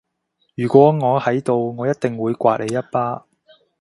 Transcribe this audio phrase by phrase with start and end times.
[0.55, 3.27] 如果我喺度我一定會摑你一巴